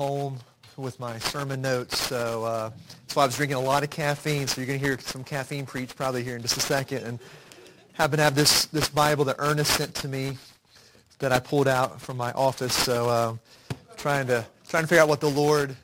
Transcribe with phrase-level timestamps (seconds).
[0.00, 0.38] home
[0.78, 1.98] with my sermon notes.
[1.98, 2.70] So uh,
[3.02, 4.46] that's why I was drinking a lot of caffeine.
[4.46, 7.04] So you're going to hear some caffeine preach probably here in just a second.
[7.04, 7.18] And
[7.92, 10.38] happen to have this, this Bible that Ernest sent to me
[11.18, 12.74] that I pulled out from my office.
[12.74, 13.36] So uh,
[13.98, 15.76] trying to trying to figure out what the Lord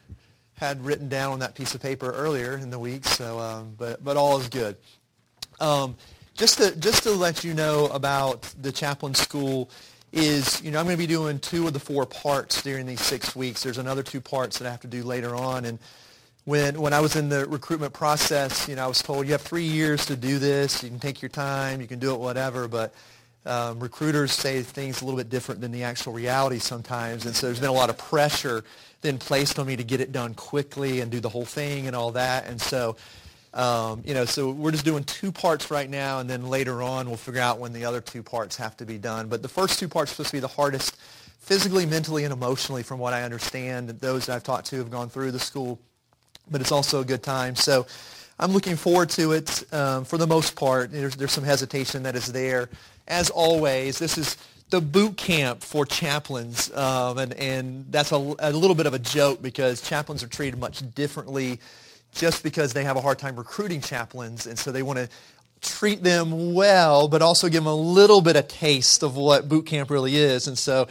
[0.54, 3.04] had written down on that piece of paper earlier in the week.
[3.04, 4.78] So, um, but but all is good.
[5.60, 5.94] Um,
[6.32, 9.68] just to just to let you know about the chaplain school
[10.16, 13.02] is, you know, I'm going to be doing two of the four parts during these
[13.02, 13.62] six weeks.
[13.62, 15.66] There's another two parts that I have to do later on.
[15.66, 15.78] And
[16.46, 19.42] when, when I was in the recruitment process, you know, I was told you have
[19.42, 20.82] three years to do this.
[20.82, 21.82] You can take your time.
[21.82, 22.66] You can do it whatever.
[22.66, 22.94] But
[23.44, 27.26] um, recruiters say things a little bit different than the actual reality sometimes.
[27.26, 28.64] And so there's been a lot of pressure
[29.02, 31.94] then placed on me to get it done quickly and do the whole thing and
[31.94, 32.46] all that.
[32.46, 32.96] And so
[33.56, 37.08] um, you know, so we're just doing two parts right now, and then later on
[37.08, 39.28] we'll figure out when the other two parts have to be done.
[39.28, 40.96] But the first two parts are supposed to be the hardest
[41.40, 43.88] physically, mentally, and emotionally from what I understand.
[43.88, 45.80] Those that I've talked to have gone through the school,
[46.50, 47.56] but it's also a good time.
[47.56, 47.86] So
[48.38, 50.92] I'm looking forward to it um, for the most part.
[50.92, 52.68] There's, there's some hesitation that is there.
[53.08, 54.36] As always, this is
[54.68, 58.98] the boot camp for chaplains, um, and, and that's a, a little bit of a
[58.98, 61.58] joke because chaplains are treated much differently
[62.12, 65.08] just because they have a hard time recruiting chaplains, and so they want to
[65.60, 69.66] treat them well, but also give them a little bit of taste of what boot
[69.66, 70.46] camp really is.
[70.46, 70.86] And so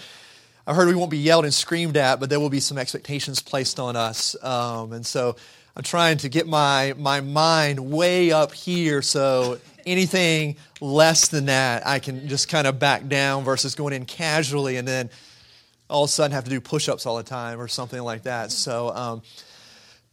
[0.68, 3.42] I heard we won't be yelled and screamed at, but there will be some expectations
[3.42, 4.36] placed on us.
[4.44, 5.36] Um, and so
[5.76, 11.86] I'm trying to get my, my mind way up here so anything less than that,
[11.86, 15.10] I can just kind of back down versus going in casually and then
[15.88, 18.52] all of a sudden have to do push-ups all the time or something like that.
[18.52, 19.22] So um,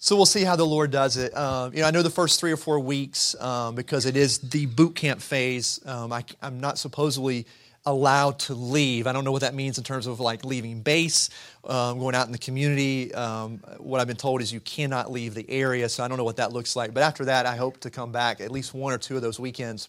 [0.03, 1.33] so we'll see how the Lord does it.
[1.37, 4.39] Um, you know, I know the first three or four weeks um, because it is
[4.39, 5.79] the boot camp phase.
[5.87, 7.47] Um, I, am not supposedly
[7.87, 9.07] allowed to leave.
[9.07, 11.31] I don't know what that means in terms of like leaving base,
[11.63, 13.15] um, going out in the community.
[13.15, 16.25] Um, what I've been told is you cannot leave the area, so I don't know
[16.25, 16.93] what that looks like.
[16.93, 19.39] But after that, I hope to come back at least one or two of those
[19.39, 19.89] weekends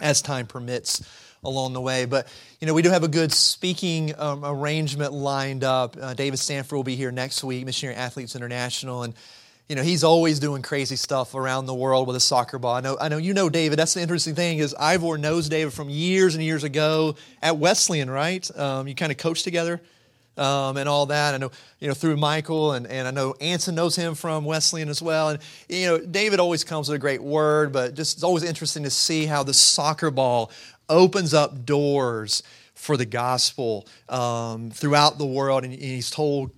[0.00, 1.06] as time permits
[1.44, 2.04] along the way.
[2.04, 2.28] But,
[2.60, 5.96] you know, we do have a good speaking um, arrangement lined up.
[6.00, 9.02] Uh, David Stanford will be here next week, Missionary Athletes International.
[9.02, 9.14] And,
[9.68, 12.74] you know, he's always doing crazy stuff around the world with a soccer ball.
[12.74, 13.78] I know, I know you know David.
[13.78, 18.10] That's the interesting thing is Ivor knows David from years and years ago at Wesleyan,
[18.10, 18.48] right?
[18.58, 19.80] Um, you kind of coached together
[20.36, 21.34] um, and all that.
[21.34, 21.50] I know,
[21.80, 25.30] you know, through Michael, and, and I know Anson knows him from Wesleyan as well.
[25.30, 25.38] And,
[25.68, 28.90] you know, David always comes with a great word, but just it's always interesting to
[28.90, 30.50] see how the soccer ball
[30.88, 32.42] opens up doors
[32.74, 35.64] for the gospel um, throughout the world.
[35.64, 36.50] And he's told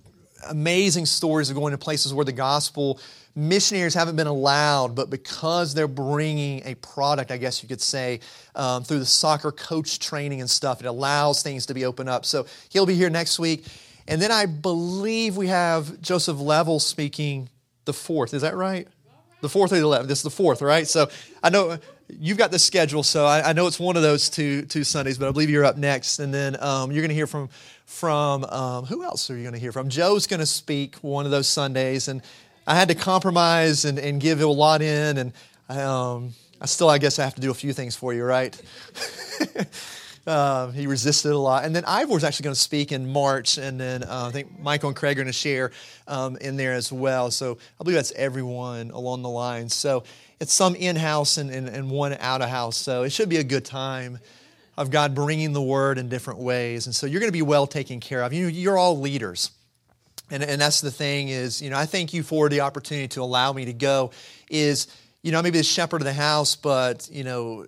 [0.49, 2.99] amazing stories of going to places where the gospel
[3.35, 8.19] missionaries haven't been allowed, but because they're bringing a product, I guess you could say,
[8.55, 12.25] um, through the soccer coach training and stuff, it allows things to be opened up.
[12.25, 13.65] So he'll be here next week.
[14.07, 17.49] And then I believe we have Joseph Level speaking
[17.85, 18.33] the fourth.
[18.33, 18.87] Is that right?
[19.41, 20.09] The fourth or the eleventh.
[20.09, 20.87] This is the fourth, right?
[20.87, 21.07] So
[21.43, 21.77] I know
[22.09, 25.17] you've got the schedule, so I, I, know it's one of those two two Sundays,
[25.17, 27.49] but I believe you're up next, and then um, you're going to hear from
[27.85, 29.89] from um, who else are you going to hear from?
[29.89, 32.21] Joe's going to speak one of those Sundays, and
[32.65, 35.33] I had to compromise and, and give a lot in, and
[35.69, 38.59] um, I still, I guess, I have to do a few things for you, right?
[40.27, 41.63] Uh, he resisted a lot.
[41.63, 44.89] And then Ivor's actually going to speak in March, and then uh, I think Michael
[44.89, 45.71] and Craig are going to share
[46.05, 47.31] um, in there as well.
[47.31, 49.69] So I believe that's everyone along the line.
[49.69, 50.03] So
[50.39, 52.77] it's some in house and, and, and one out of house.
[52.77, 54.19] So it should be a good time
[54.77, 56.85] of God bringing the word in different ways.
[56.85, 58.33] And so you're going to be well taken care of.
[58.33, 59.51] You, you're all leaders.
[60.29, 63.21] And, and that's the thing is, you know, I thank you for the opportunity to
[63.21, 64.11] allow me to go
[64.49, 64.87] is,
[65.23, 67.65] you know, maybe the shepherd of the house, but, you know,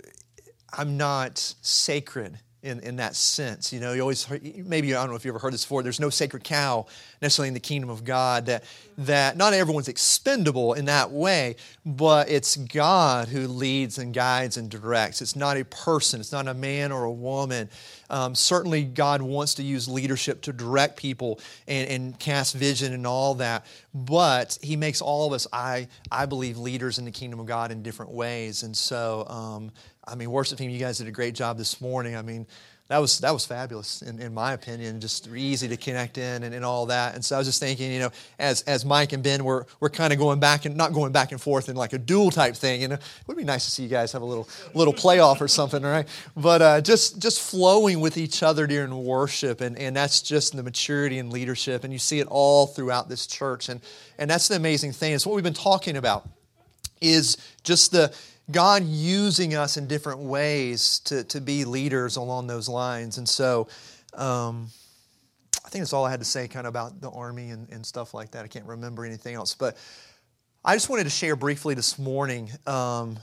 [0.71, 3.71] I'm not sacred in, in that sense.
[3.71, 5.81] You know, you always heard, maybe I don't know if you ever heard this before.
[5.81, 6.87] There's no sacred cow
[7.21, 8.47] necessarily in the kingdom of God.
[8.47, 8.63] That
[8.97, 11.55] that not everyone's expendable in that way,
[11.85, 15.21] but it's God who leads and guides and directs.
[15.21, 16.19] It's not a person.
[16.19, 17.69] It's not a man or a woman.
[18.09, 23.07] Um, certainly, God wants to use leadership to direct people and, and cast vision and
[23.07, 23.65] all that.
[23.93, 27.71] But He makes all of us, I I believe, leaders in the kingdom of God
[27.71, 28.63] in different ways.
[28.63, 29.25] And so.
[29.29, 29.71] Um,
[30.09, 32.15] I mean, worship team, you guys did a great job this morning.
[32.15, 32.47] I mean,
[32.89, 36.55] that was that was fabulous in, in my opinion just easy to connect in and,
[36.55, 37.13] and all that.
[37.13, 38.09] And so i was just thinking you know
[38.39, 41.31] as as mike and ben were, were kind of going back and not going back
[41.31, 43.71] and forth in like a duel type thing you know it would be nice to
[43.71, 46.07] see you guys have a little little playoff or something right?
[46.35, 50.63] But uh, just just flowing with each other during worship and and that's just the
[50.63, 53.69] maturity and leadership and you see it all throughout this church.
[53.69, 53.81] And
[54.17, 56.27] and that's the amazing thing it's what we've been talking about
[57.01, 58.13] is just the
[58.51, 63.17] God using us in different ways to, to be leaders along those lines.
[63.17, 63.67] And so,
[64.13, 64.67] um,
[65.65, 67.85] I think that's all I had to say kind of about the Army and, and
[67.85, 68.43] stuff like that.
[68.43, 69.53] I can't remember anything else.
[69.53, 69.77] But
[70.65, 72.49] I just wanted to share briefly this morning.
[72.65, 73.19] Um,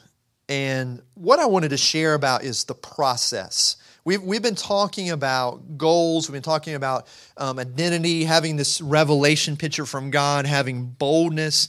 [0.48, 3.76] and what I wanted to share about is the process.
[4.04, 9.56] We've, we've been talking about goals, we've been talking about um, identity, having this revelation
[9.56, 11.66] picture from God, having boldness.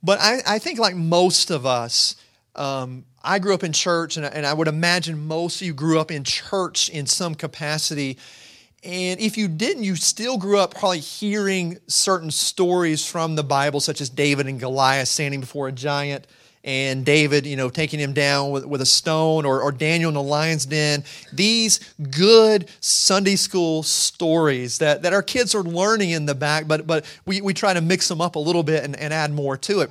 [0.00, 2.14] But I, I think, like most of us,
[2.56, 5.98] um, I grew up in church, and, and I would imagine most of you grew
[5.98, 8.18] up in church in some capacity.
[8.82, 13.80] And if you didn't, you still grew up probably hearing certain stories from the Bible,
[13.80, 16.26] such as David and Goliath standing before a giant
[16.64, 20.14] and David, you know, taking him down with, with a stone, or, or Daniel in
[20.14, 21.04] the lion's den.
[21.32, 26.86] These good Sunday school stories that, that our kids are learning in the back, but,
[26.86, 29.58] but we, we try to mix them up a little bit and, and add more
[29.58, 29.90] to it.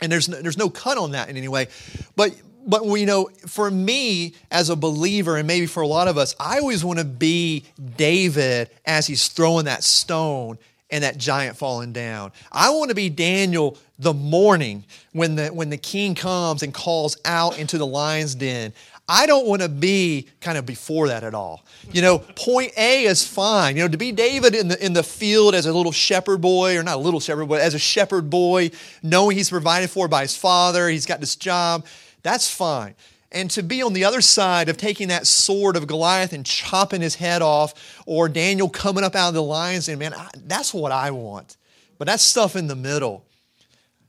[0.00, 1.68] And there's no, there's no cut on that in any way.
[2.16, 2.34] But
[2.66, 6.34] but you know, for me as a believer, and maybe for a lot of us,
[6.40, 7.64] I always want to be
[7.96, 10.58] David as he's throwing that stone
[10.90, 12.32] and that giant falling down.
[12.52, 17.16] I want to be Daniel the morning when the, when the king comes and calls
[17.24, 18.72] out into the lion's den.
[19.08, 21.64] I don't want to be kind of before that at all.
[21.92, 23.76] You know, point A is fine.
[23.76, 26.78] You know, to be David in the, in the field as a little shepherd boy,
[26.78, 28.70] or not a little shepherd boy, as a shepherd boy,
[29.02, 31.84] knowing he's provided for by his father, he's got this job,
[32.22, 32.94] that's fine.
[33.30, 37.02] And to be on the other side of taking that sword of Goliath and chopping
[37.02, 40.72] his head off, or Daniel coming up out of the lion's den, man, I, that's
[40.72, 41.58] what I want.
[41.98, 43.26] But that's stuff in the middle.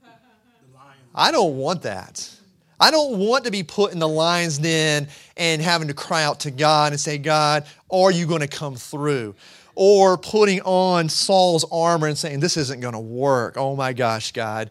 [1.14, 2.35] I don't want that.
[2.78, 6.40] I don't want to be put in the lion's den and having to cry out
[6.40, 9.34] to God and say, God, are you going to come through?
[9.74, 13.56] Or putting on Saul's armor and saying, This isn't going to work.
[13.56, 14.70] Oh my gosh, God,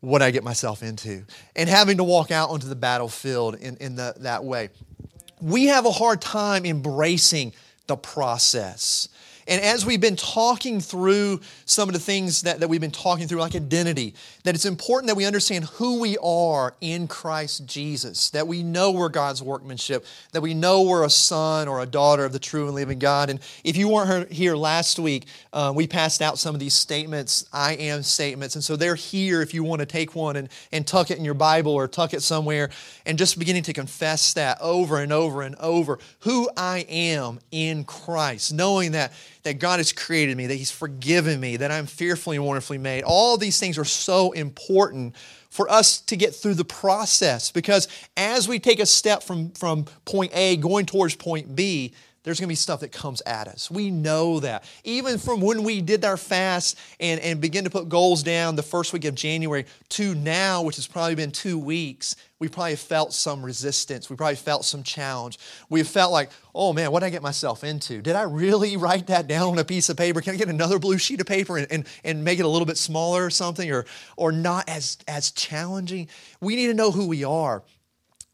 [0.00, 1.24] what I get myself into?
[1.54, 4.70] And having to walk out onto the battlefield in, in the, that way.
[5.40, 7.52] We have a hard time embracing
[7.86, 9.08] the process.
[9.48, 13.26] And as we've been talking through some of the things that, that we've been talking
[13.26, 18.30] through, like identity, that it's important that we understand who we are in Christ Jesus,
[18.30, 22.24] that we know we're God's workmanship, that we know we're a son or a daughter
[22.24, 23.30] of the true and living God.
[23.30, 27.46] And if you weren't here last week, uh, we passed out some of these statements,
[27.52, 28.56] I am statements.
[28.56, 31.24] And so they're here if you want to take one and, and tuck it in
[31.24, 32.70] your Bible or tuck it somewhere
[33.06, 37.84] and just beginning to confess that over and over and over who I am in
[37.84, 39.12] Christ, knowing that
[39.42, 43.04] that God has created me, that He's forgiven me, that I'm fearfully and wonderfully made.
[43.04, 45.16] All these things are so important
[45.50, 49.84] for us to get through the process because as we take a step from, from
[50.04, 51.92] point A going towards point B,
[52.24, 53.70] there's going to be stuff that comes at us.
[53.70, 54.64] We know that.
[54.84, 58.62] Even from when we did our fast and, and begin to put goals down the
[58.62, 63.12] first week of January to now, which has probably been two weeks, we probably felt
[63.12, 64.08] some resistance.
[64.08, 65.38] We probably felt some challenge.
[65.68, 68.00] We felt like, oh man, what did I get myself into?
[68.00, 70.20] Did I really write that down on a piece of paper?
[70.20, 72.66] Can I get another blue sheet of paper and, and, and make it a little
[72.66, 73.84] bit smaller or something or,
[74.16, 76.08] or not as, as challenging?
[76.40, 77.64] We need to know who we are.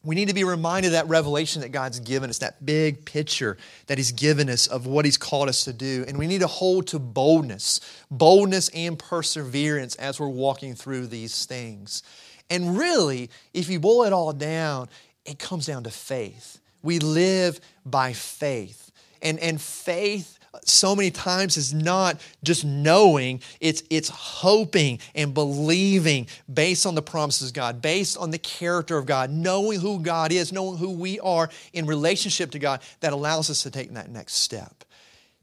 [0.08, 3.58] We need to be reminded of that revelation that God's given us, that big picture
[3.88, 6.06] that He's given us of what He's called us to do.
[6.08, 7.78] And we need to hold to boldness,
[8.10, 12.02] boldness and perseverance as we're walking through these things.
[12.48, 14.88] And really, if you boil it all down,
[15.26, 16.58] it comes down to faith.
[16.82, 18.90] We live by faith.
[19.20, 26.26] And, and faith so many times is not just knowing, it's, it's hoping and believing
[26.52, 30.32] based on the promises of God, based on the character of God, knowing who God
[30.32, 34.10] is, knowing who we are in relationship to God that allows us to take that
[34.10, 34.84] next step.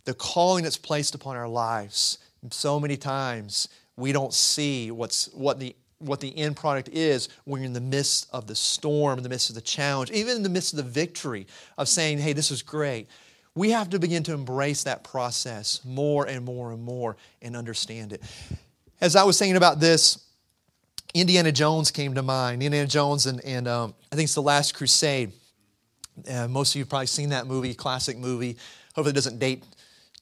[0.06, 2.20] The calling that's placed upon our lives,
[2.52, 7.62] so many times we don't see what's, what the what the end product is when
[7.62, 10.44] you're in the midst of the storm, in the midst of the challenge, even in
[10.44, 13.08] the midst of the victory of saying, hey, this is great
[13.56, 18.12] we have to begin to embrace that process more and more and more and understand
[18.14, 18.22] it.
[19.00, 20.26] As I was thinking about this,
[21.14, 22.62] Indiana Jones came to mind.
[22.62, 25.32] Indiana Jones and, and um, I think it's The Last Crusade.
[26.30, 28.58] Uh, most of you have probably seen that movie, classic movie.
[28.94, 29.64] Hopefully, it doesn't date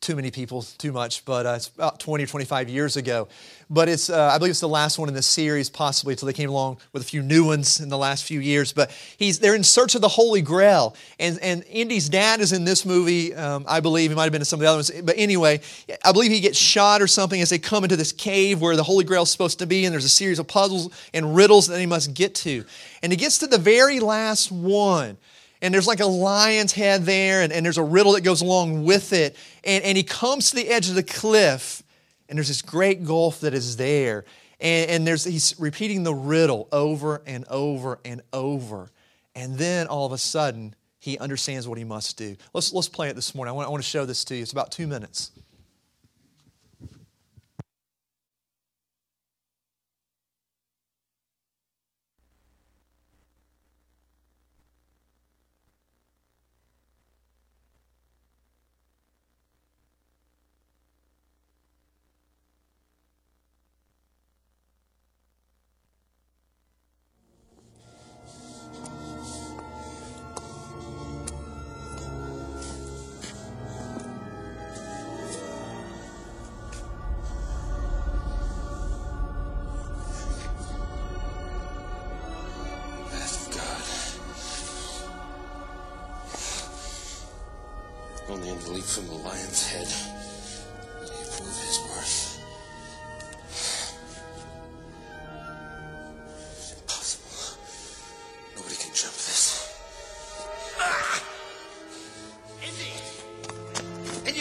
[0.03, 3.27] too many people too much, but uh, it's about 20 or 25 years ago.
[3.69, 6.33] But it's, uh, I believe it's the last one in the series, possibly, until they
[6.33, 8.73] came along with a few new ones in the last few years.
[8.73, 10.95] But he's, they're in search of the Holy Grail.
[11.19, 14.11] And, and Indy's dad is in this movie, um, I believe.
[14.11, 14.91] He might have been in some of the other ones.
[15.01, 15.61] But anyway,
[16.03, 18.83] I believe he gets shot or something as they come into this cave where the
[18.83, 19.85] Holy Grail is supposed to be.
[19.85, 22.65] And there's a series of puzzles and riddles that he must get to.
[23.01, 25.17] And he gets to the very last one
[25.63, 28.83] and there's like a lion's head there, and, and there's a riddle that goes along
[28.83, 29.37] with it.
[29.63, 31.81] And, and he comes to the edge of the cliff,
[32.27, 34.25] and there's this great gulf that is there.
[34.59, 38.91] And, and there's, he's repeating the riddle over and over and over.
[39.35, 42.35] And then all of a sudden, he understands what he must do.
[42.53, 43.51] Let's, let's play it this morning.
[43.51, 44.41] I want, I want to show this to you.
[44.41, 45.31] It's about two minutes.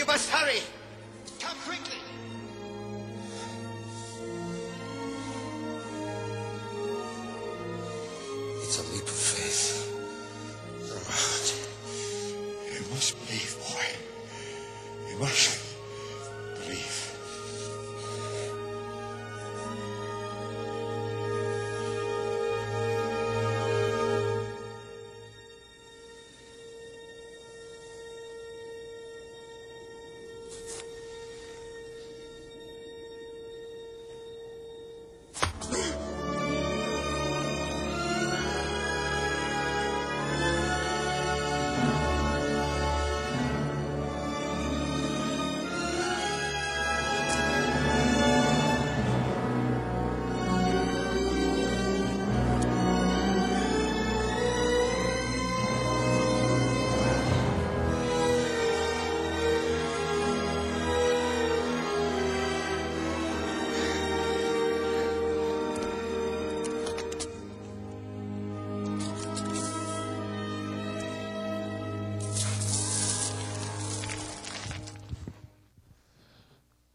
[0.02, 0.81] You must hurry!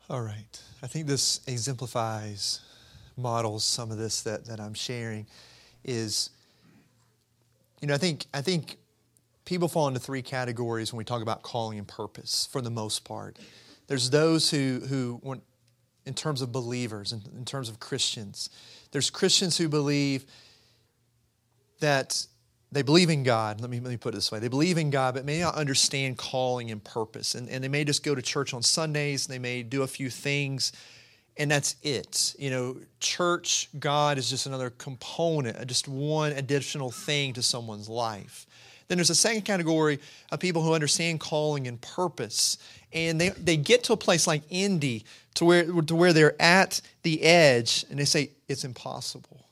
[0.09, 0.61] All right.
[0.81, 2.61] I think this exemplifies,
[3.17, 5.27] models some of this that, that I'm sharing
[5.83, 6.29] is,
[7.81, 8.77] you know, I think, I think
[9.43, 13.03] people fall into three categories when we talk about calling and purpose for the most
[13.03, 13.37] part.
[13.87, 15.41] There's those who, who when,
[16.05, 18.49] in terms of believers, in, in terms of Christians,
[18.91, 20.25] there's Christians who believe
[21.81, 22.25] that
[22.71, 23.62] they believe in God.
[23.62, 24.39] Let me, let me put it this way.
[24.39, 27.36] They believe in God, but may not understand calling and purpose.
[27.36, 30.09] And, and they may just go to church on Sundays, they may do a few
[30.09, 30.74] things,
[31.38, 32.36] and that's it.
[32.38, 37.88] You know, church, God is just another component, uh, just one additional thing to someone's
[37.88, 38.47] life.
[38.88, 40.00] Then there's a second category
[40.31, 42.57] of people who understand calling and purpose.
[42.93, 45.05] And they, they get to a place like Indy
[45.36, 49.47] to where, to where they're at the edge and they say, it's impossible.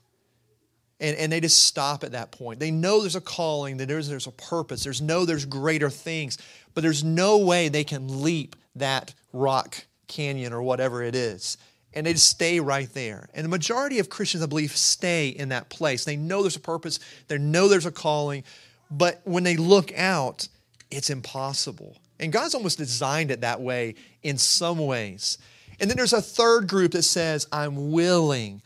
[0.99, 2.59] And, and they just stop at that point.
[2.59, 4.83] They know there's a calling, that there's, there's a purpose.
[4.83, 6.37] There's no there's greater things,
[6.73, 11.57] but there's no way they can leap that rock canyon or whatever it is.
[11.93, 13.29] And they just stay right there.
[13.33, 16.05] And the majority of Christians, I believe, stay in that place.
[16.05, 18.43] They know there's a purpose, they know there's a calling,
[18.91, 20.47] but when they look out,
[20.91, 21.97] it's impossible.
[22.19, 25.37] And God's almost designed it that way in some ways.
[25.79, 28.61] And then there's a third group that says, I'm willing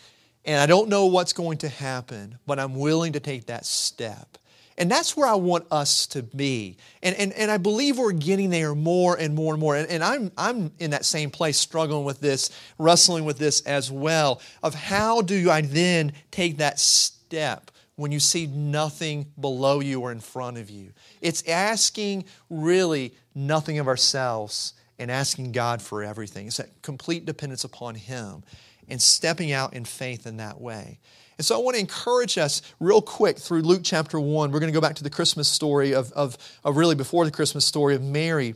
[0.50, 4.39] and I don't know what's going to happen, but I'm willing to take that step.
[4.79, 6.77] And that's where I want us to be.
[7.03, 9.75] And, and, and I believe we're getting there more and more and more.
[9.75, 13.91] And, and I'm, I'm in that same place, struggling with this, wrestling with this as
[13.91, 20.01] well, of how do I then take that step when you see nothing below you
[20.01, 20.94] or in front of you?
[21.22, 26.48] It's asking really nothing of ourselves and asking God for everything.
[26.48, 28.41] It's that complete dependence upon Him
[28.89, 31.00] and stepping out in faith in that way.
[31.38, 34.51] And so I want to encourage us real quick through Luke chapter 1.
[34.51, 37.31] We're going to go back to the Christmas story of, of, of really before the
[37.31, 38.55] Christmas story of Mary.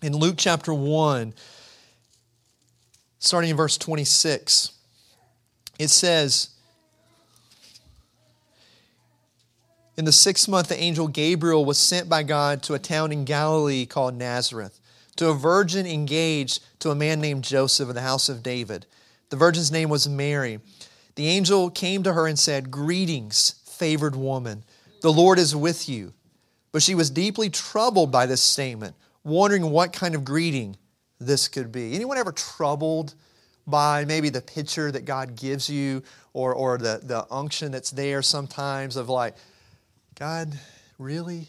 [0.00, 1.34] In Luke chapter 1,
[3.18, 4.72] starting in verse 26,
[5.78, 6.48] it says,
[9.98, 13.24] In the sixth month, the angel Gabriel was sent by God to a town in
[13.24, 14.80] Galilee called Nazareth,
[15.16, 18.86] to a virgin engaged to a man named Joseph of the house of David.
[19.30, 20.60] The virgin's name was Mary.
[21.14, 24.64] The angel came to her and said, Greetings, favored woman.
[25.02, 26.14] The Lord is with you.
[26.72, 28.94] But she was deeply troubled by this statement,
[29.24, 30.76] wondering what kind of greeting
[31.18, 31.94] this could be.
[31.94, 33.14] Anyone ever troubled
[33.66, 38.22] by maybe the picture that God gives you or, or the, the unction that's there
[38.22, 39.34] sometimes of like,
[40.18, 40.58] God,
[40.98, 41.48] really?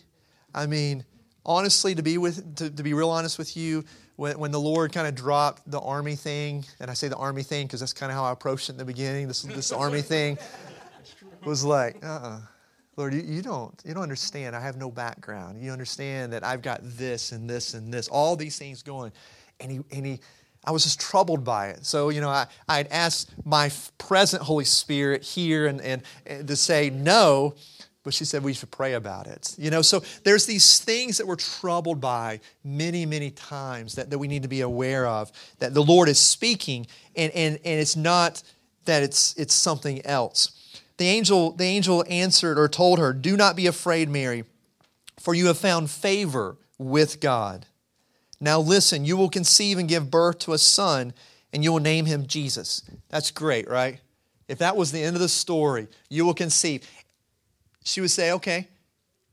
[0.54, 1.06] I mean,
[1.46, 3.86] honestly, to be with to, to be real honest with you,
[4.20, 7.42] when, when the Lord kind of dropped the army thing, and I say the army
[7.42, 9.30] thing because that's kind of how I approached it in the beginning.
[9.30, 10.38] This this army thing
[11.46, 12.40] was like, uh, uh
[12.98, 14.58] Lord, you, you don't you don't understand.
[14.58, 15.64] I have no background.
[15.64, 19.14] You understand that I've got this and this and this, all these things going,
[19.62, 20.20] and he and he.
[20.66, 21.86] I was just troubled by it.
[21.86, 26.58] So, you know, I, I'd asked my present Holy Spirit here and, and, and to
[26.58, 27.56] say no,
[28.04, 29.56] but she said we should pray about it.
[29.58, 34.18] You know, so there's these things that we're troubled by many, many times that, that
[34.18, 37.96] we need to be aware of, that the Lord is speaking, and, and, and it's
[37.96, 38.42] not
[38.86, 40.52] that it's, it's something else.
[40.98, 44.44] The angel, the angel answered or told her, Do not be afraid, Mary,
[45.20, 47.66] for you have found favor with God.
[48.42, 51.14] Now listen, you will conceive and give birth to a son,
[51.52, 52.84] and you will name him Jesus.
[53.10, 54.00] That's great, right?
[54.48, 56.90] If that was the end of the story, you will conceive.
[57.84, 58.68] She would say, okay,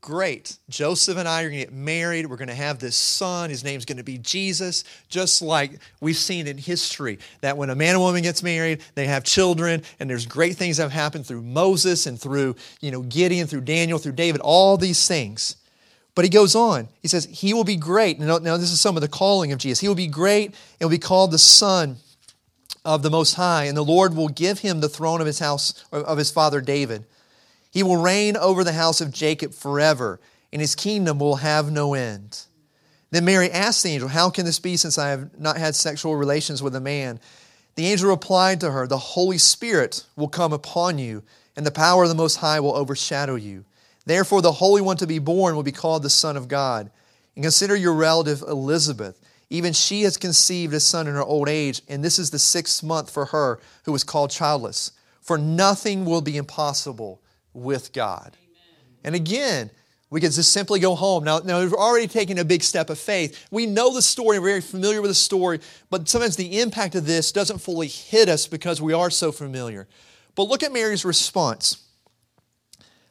[0.01, 0.57] great.
[0.69, 2.27] Joseph and I are going to get married.
[2.27, 3.49] We're going to have this son.
[3.49, 4.83] His name's going to be Jesus.
[5.09, 9.07] Just like we've seen in history that when a man and woman gets married, they
[9.07, 13.01] have children, and there's great things that have happened through Moses and through, you know,
[13.01, 15.57] Gideon, through Daniel, through David, all these things.
[16.15, 16.87] But he goes on.
[17.01, 18.19] He says, He will be great.
[18.19, 19.79] Now, now this is some of the calling of Jesus.
[19.79, 21.97] He will be great and will be called the Son
[22.83, 25.83] of the Most High, and the Lord will give him the throne of his house,
[25.91, 27.03] of his father David.
[27.77, 30.19] He will reign over the house of Jacob forever,
[30.51, 32.45] and his kingdom will have no end.
[33.11, 36.15] Then Mary asked the angel, How can this be since I have not had sexual
[36.15, 37.19] relations with a man?
[37.75, 41.21] The angel replied to her, The Holy Spirit will come upon you,
[41.55, 43.63] and the power of the Most High will overshadow you.
[44.07, 46.89] Therefore, the Holy One to be born will be called the Son of God.
[47.35, 49.21] And consider your relative Elizabeth.
[49.51, 52.81] Even she has conceived a son in her old age, and this is the sixth
[52.81, 54.93] month for her who was called childless.
[55.21, 57.21] For nothing will be impossible
[57.57, 58.37] with God.
[59.03, 59.71] And again,
[60.09, 61.23] we could just simply go home.
[61.25, 63.45] Now, now, we've already taken a big step of faith.
[63.51, 65.59] We know the story, we're very familiar with the story,
[65.89, 69.87] but sometimes the impact of this doesn't fully hit us because we are so familiar.
[70.35, 71.83] But look at Mary's response.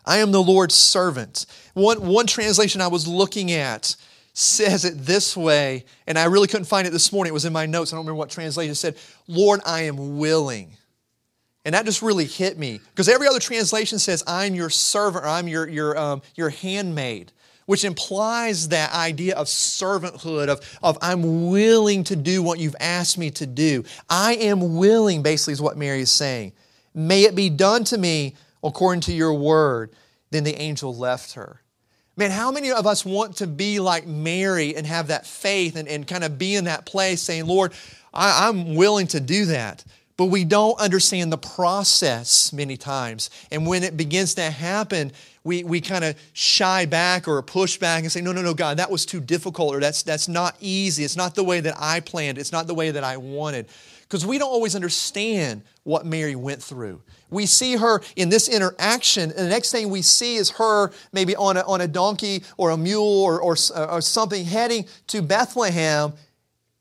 [0.06, 1.46] I am the Lord's servant.
[1.74, 3.96] One, one translation I was looking at
[4.32, 7.30] says it this way, and I really couldn't find it this morning.
[7.30, 7.92] It was in my notes.
[7.92, 8.96] I don't remember what translation said.
[9.26, 10.76] Lord, I am willing.
[11.66, 15.28] And that just really hit me because every other translation says, I'm your servant or
[15.28, 17.32] I'm your, your, um, your handmaid,
[17.66, 23.18] which implies that idea of servanthood, of, of I'm willing to do what you've asked
[23.18, 23.82] me to do.
[24.08, 26.52] I am willing, basically, is what Mary is saying.
[26.94, 29.90] May it be done to me according to your word.
[30.30, 31.62] Then the angel left her.
[32.16, 35.88] Man, how many of us want to be like Mary and have that faith and,
[35.88, 37.72] and kind of be in that place saying, Lord,
[38.14, 39.84] I, I'm willing to do that?
[40.16, 43.28] But we don't understand the process many times.
[43.50, 45.12] And when it begins to happen,
[45.44, 48.78] we, we kind of shy back or push back and say, no, no, no, God,
[48.78, 51.04] that was too difficult or that's, that's not easy.
[51.04, 52.38] It's not the way that I planned.
[52.38, 53.66] It's not the way that I wanted.
[54.02, 57.02] Because we don't always understand what Mary went through.
[57.28, 61.34] We see her in this interaction, and the next thing we see is her maybe
[61.34, 66.12] on a, on a donkey or a mule or, or, or something heading to Bethlehem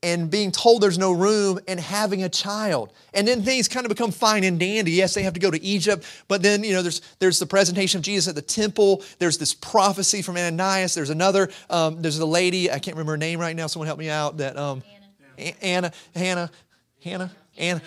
[0.06, 2.94] and being told there's no room and having a child.
[3.16, 4.92] And then things kind of become fine and dandy.
[4.92, 7.98] Yes, they have to go to Egypt, but then, you know, there's, there's the presentation
[7.98, 9.04] of Jesus at the temple.
[9.18, 10.94] There's this prophecy from Ananias.
[10.94, 13.66] There's another, um, there's a lady, I can't remember her name right now.
[13.66, 14.38] Someone help me out.
[14.38, 14.84] That um,
[15.40, 16.52] Anna, Anna, Hannah,
[17.02, 17.82] Hannah, Anna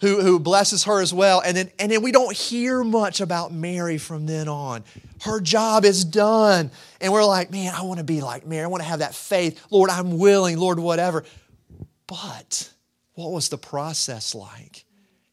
[0.00, 1.40] who, who blesses her as well.
[1.40, 4.84] And then, and then we don't hear much about Mary from then on.
[5.22, 6.70] Her job is done.
[7.00, 8.64] And we're like, man, I want to be like Mary.
[8.64, 9.64] I want to have that faith.
[9.70, 10.58] Lord, I'm willing.
[10.58, 11.24] Lord, whatever.
[12.06, 12.70] But
[13.14, 14.84] what was the process like?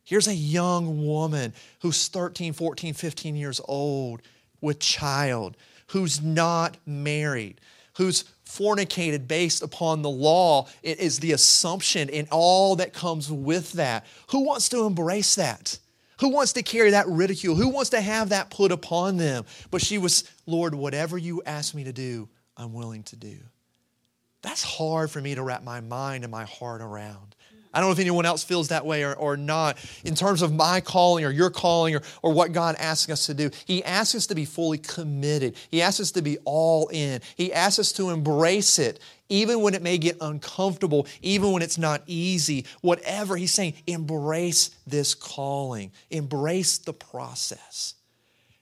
[0.03, 4.21] Here's a young woman who's 13, 14, 15 years old
[4.59, 5.57] with child,
[5.87, 7.61] who's not married,
[7.97, 10.67] who's fornicated based upon the law.
[10.83, 14.05] It is the assumption and all that comes with that.
[14.31, 15.79] Who wants to embrace that?
[16.19, 17.55] Who wants to carry that ridicule?
[17.55, 19.45] Who wants to have that put upon them?
[19.71, 23.37] But she was, Lord, whatever you ask me to do, I'm willing to do.
[24.41, 27.35] That's hard for me to wrap my mind and my heart around.
[27.73, 29.77] I don't know if anyone else feels that way or, or not.
[30.03, 33.33] In terms of my calling or your calling or, or what God asks us to
[33.33, 35.55] do, He asks us to be fully committed.
[35.69, 37.21] He asks us to be all in.
[37.37, 38.99] He asks us to embrace it,
[39.29, 42.65] even when it may get uncomfortable, even when it's not easy.
[42.81, 47.93] Whatever He's saying, embrace this calling, embrace the process.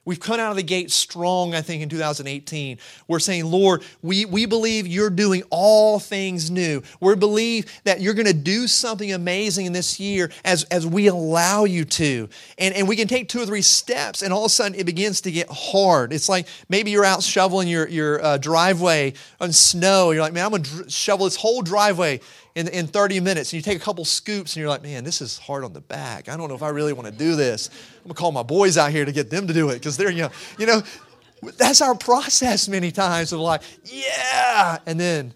[0.06, 2.80] We've come out of the gate strong, I think, in 2018.
[3.08, 6.82] We're saying, Lord, we, we believe you're doing all things new.
[7.02, 11.08] We believe that you're going to do something amazing in this year as, as we
[11.08, 12.30] allow you to.
[12.58, 14.86] And, and we can take two or three steps, and all of a sudden it
[14.86, 16.14] begins to get hard.
[16.14, 20.12] It's like maybe you're out shoveling your, your uh, driveway on snow.
[20.12, 22.22] You're like, man, I'm going to dr- shovel this whole driveway
[22.56, 25.22] in, in 30 minutes and you take a couple scoops and you're like, man, this
[25.22, 26.30] is hard on the back.
[26.30, 27.70] I don't know if I really want to do this.
[27.70, 29.98] I'm going to call my boys out here to get them to do it because
[29.98, 30.82] they're, you know, you know,
[31.58, 34.78] that's our process many times of like, yeah.
[34.86, 35.34] And then.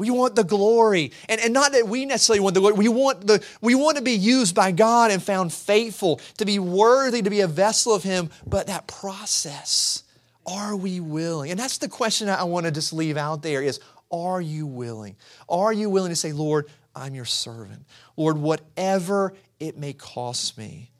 [0.00, 1.12] We want the glory.
[1.28, 2.74] And, and not that we necessarily want the glory.
[2.74, 6.58] We want, the, we want to be used by God and found faithful, to be
[6.58, 8.30] worthy to be a vessel of Him.
[8.46, 10.04] But that process,
[10.46, 11.50] are we willing?
[11.50, 13.78] And that's the question I want to just leave out there is,
[14.10, 15.16] are you willing?
[15.48, 17.84] Are you willing to say, Lord, I'm your servant?
[18.16, 20.90] Lord, whatever it may cost me.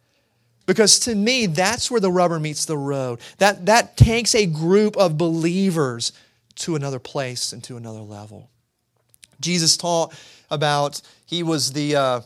[0.66, 3.20] Because to me, that's where the rubber meets the road.
[3.38, 6.12] That, that takes a group of believers
[6.56, 8.50] to another place and to another level.
[9.40, 10.14] Jesus taught
[10.50, 12.20] about, he was the, uh,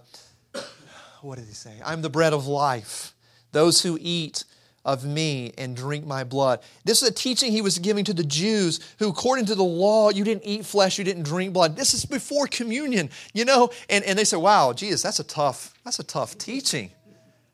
[1.23, 1.81] what did he say?
[1.85, 3.15] I'm the bread of life.
[3.53, 4.45] Those who eat
[4.85, 6.61] of me and drink my blood.
[6.85, 10.11] This is a teaching he was giving to the Jews who, according to the law,
[10.11, 11.77] you didn't eat flesh, you didn't drink blood.
[11.77, 13.71] This is before communion, you know?
[13.89, 16.91] And, and they said, wow, Jesus, that's a tough, that's a tough teaching.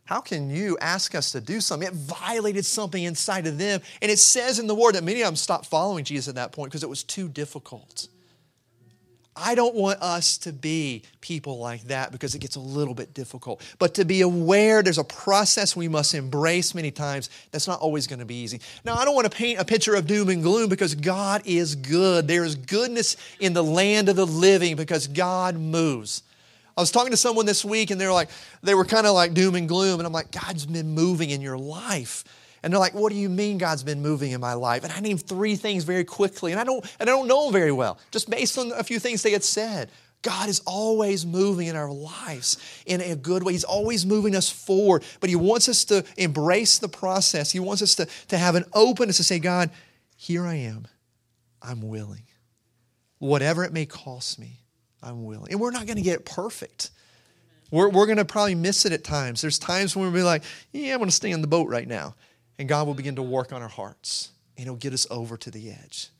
[0.04, 1.86] How can you ask us to do something?
[1.86, 3.80] It violated something inside of them.
[4.02, 6.50] And it says in the word that many of them stopped following Jesus at that
[6.50, 8.08] point because it was too difficult.
[9.40, 13.14] I don't want us to be people like that because it gets a little bit
[13.14, 13.62] difficult.
[13.78, 18.06] But to be aware there's a process we must embrace many times that's not always
[18.06, 18.60] going to be easy.
[18.84, 21.74] Now, I don't want to paint a picture of doom and gloom because God is
[21.74, 22.28] good.
[22.28, 26.22] There is goodness in the land of the living because God moves.
[26.76, 28.30] I was talking to someone this week and they were like,
[28.62, 30.00] they were kind of like doom and gloom.
[30.00, 32.24] And I'm like, God's been moving in your life.
[32.62, 34.84] And they're like, what do you mean God's been moving in my life?
[34.84, 36.52] And I named three things very quickly.
[36.52, 38.98] And I don't, and I don't know them very well, just based on a few
[38.98, 39.90] things they had said.
[40.22, 43.52] God is always moving in our lives in a good way.
[43.52, 47.50] He's always moving us forward, but He wants us to embrace the process.
[47.50, 49.70] He wants us to, to have an openness to say, God,
[50.16, 50.86] here I am.
[51.62, 52.24] I'm willing.
[53.18, 54.60] Whatever it may cost me,
[55.02, 55.50] I'm willing.
[55.52, 56.90] And we're not going to get it perfect.
[57.70, 59.40] We're, we're going to probably miss it at times.
[59.40, 60.42] There's times when we'll be like,
[60.72, 62.14] yeah, I'm going to stay in the boat right now.
[62.60, 65.50] And God will begin to work on our hearts and He'll get us over to
[65.50, 66.10] the edge.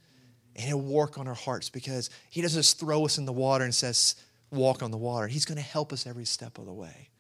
[0.57, 3.62] And He'll work on our hearts because He doesn't just throw us in the water
[3.62, 4.14] and says,
[4.50, 5.26] walk on the water.
[5.26, 7.11] He's going to help us every step of the way.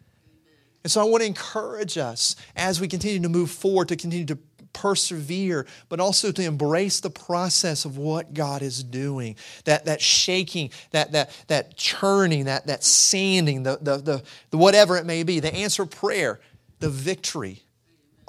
[0.82, 4.24] And so I want to encourage us as we continue to move forward to continue
[4.24, 4.38] to
[4.72, 9.36] persevere, but also to embrace the process of what God is doing.
[9.66, 14.96] That, that shaking, that, that, that churning, that, that sanding, the, the, the, the whatever
[14.96, 16.40] it may be, the answer prayer,
[16.78, 17.64] the victory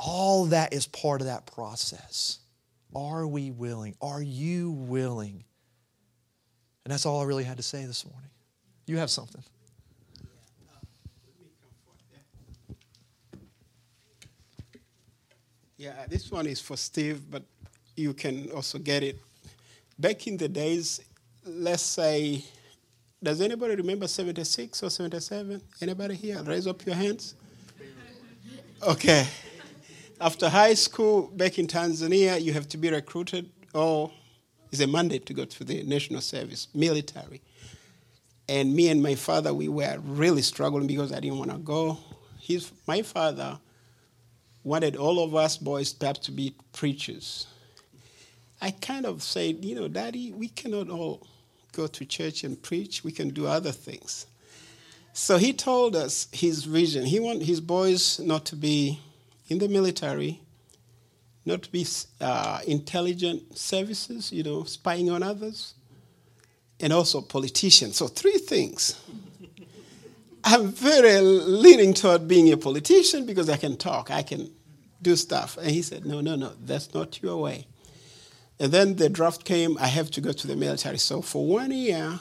[0.03, 2.39] all that is part of that process.
[2.95, 3.95] Are we willing?
[4.01, 5.43] Are you willing?
[6.83, 8.29] And that's all I really had to say this morning.
[8.87, 9.43] You have something.
[15.77, 17.43] Yeah, uh, this one is for Steve, but
[17.95, 19.19] you can also get it.
[19.97, 21.01] Back in the days,
[21.45, 22.43] let's say,
[23.21, 25.61] does anybody remember 76 or 77?
[25.79, 26.41] Anybody here?
[26.43, 27.35] Raise up your hands.
[28.83, 29.27] Okay.
[30.21, 34.11] After high school back in Tanzania, you have to be recruited, or
[34.71, 37.41] it's a mandate to go to the national service, military.
[38.47, 41.97] And me and my father, we were really struggling because I didn't want to go.
[42.39, 43.57] His, my father
[44.63, 47.47] wanted all of us boys to be preachers.
[48.61, 51.25] I kind of said, you know, Daddy, we cannot all
[51.71, 53.03] go to church and preach.
[53.03, 54.27] We can do other things.
[55.13, 57.07] So he told us his vision.
[57.07, 58.99] He wanted his boys not to be
[59.47, 60.41] in the military,
[61.45, 61.85] not be
[62.19, 65.73] uh, intelligent services, you know, spying on others,
[66.79, 67.97] and also politicians.
[67.97, 68.99] So, three things.
[70.43, 74.51] I'm very leaning toward being a politician because I can talk, I can
[75.01, 75.57] do stuff.
[75.57, 77.67] And he said, No, no, no, that's not your way.
[78.59, 80.97] And then the draft came, I have to go to the military.
[80.97, 82.19] So, for one year,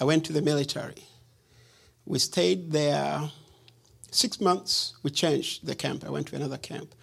[0.00, 1.04] I went to the military.
[2.04, 3.30] We stayed there
[4.10, 6.04] six months, we changed the camp.
[6.04, 6.94] I went to another camp.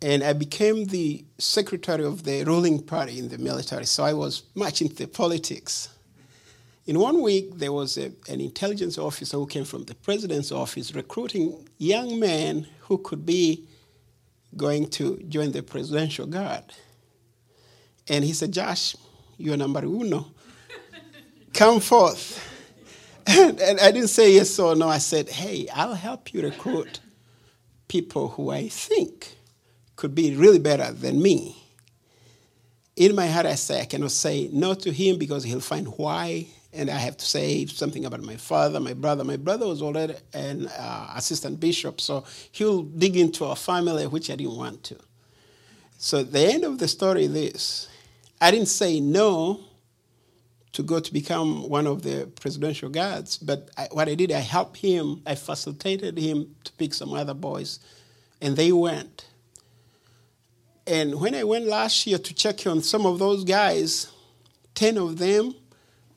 [0.00, 3.86] And I became the secretary of the ruling party in the military.
[3.86, 5.88] So I was much into politics.
[6.86, 10.92] In one week, there was a, an intelligence officer who came from the president's office
[10.94, 13.68] recruiting young men who could be
[14.56, 16.64] going to join the presidential guard.
[18.08, 18.96] And he said, Josh,
[19.38, 20.26] you're number uno.
[21.54, 22.51] Come forth.
[23.32, 24.88] And, and, I didn't say yes or no.
[24.88, 27.00] I said, hey, I'll help you recruit
[27.88, 29.36] people who I think
[29.96, 31.56] could be really better than me.
[32.96, 36.46] In my heart, I say, I cannot say no to him because he'll find why.
[36.74, 39.24] And I have to say something about my father, my brother.
[39.24, 44.30] My brother was already an uh, assistant bishop, so he'll dig into our family, which
[44.30, 44.96] I didn't want to.
[45.98, 47.88] So the end of the story is this
[48.40, 49.60] I didn't say no
[50.72, 53.36] to go to become one of the presidential guards.
[53.36, 57.34] But I, what I did, I helped him, I facilitated him to pick some other
[57.34, 57.78] boys,
[58.40, 59.26] and they went.
[60.86, 64.10] And when I went last year to check on some of those guys,
[64.74, 65.54] 10 of them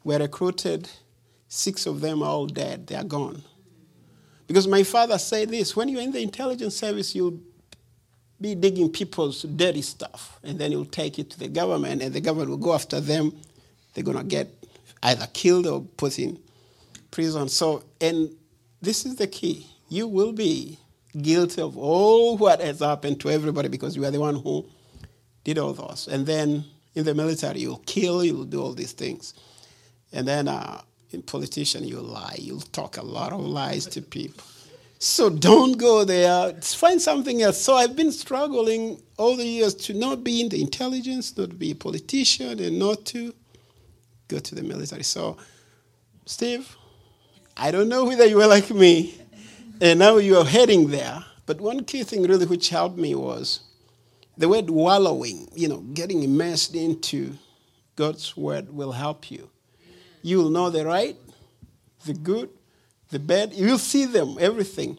[0.04, 0.90] were recruited,
[1.48, 3.44] six of them are all dead, they are gone.
[4.48, 7.40] Because my father said this when you're in the intelligence service, you'll
[8.40, 12.22] be digging people's dirty stuff, and then you'll take it to the government, and the
[12.22, 13.34] government will go after them
[13.96, 14.50] they're going to get
[15.04, 16.40] either killed or put in
[17.12, 17.50] prison.
[17.50, 18.32] So, and
[18.82, 19.68] this is the key.
[19.90, 20.80] You will be
[21.22, 24.68] guilty of all what has happened to everybody because you are the one who
[25.46, 26.08] did all those.
[26.10, 29.34] And then In the military, you'll kill, you'll do all these things.
[30.14, 30.82] And then uh,
[31.12, 32.38] in politician, you lie.
[32.40, 34.44] You'll talk a lot of lies to people.
[35.00, 36.54] So don't go there.
[36.62, 37.62] Find something else.
[37.62, 41.72] So I've been struggling all the years to not be in the intelligence, not be
[41.72, 43.34] a politician, and not to
[44.28, 45.04] go to the military.
[45.04, 45.38] So,
[46.26, 46.76] Steve,
[47.58, 49.20] I don't know whether you were like me,
[49.80, 51.24] and now you are heading there.
[51.46, 53.62] But one key thing really which helped me was
[54.38, 57.38] the word wallowing, you know, getting immersed into
[57.96, 59.50] God's word will help you.
[60.22, 61.16] You will know the right,
[62.06, 62.50] the good,
[63.10, 63.54] the bad.
[63.54, 64.98] You will see them, everything.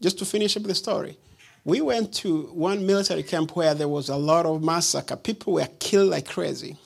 [0.00, 1.16] Just to finish up the story,
[1.64, 5.16] we went to one military camp where there was a lot of massacre.
[5.16, 6.76] People were killed like crazy.